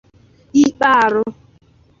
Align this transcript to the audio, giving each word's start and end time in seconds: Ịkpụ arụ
Ịkpụ 0.61 0.85
arụ 1.01 1.23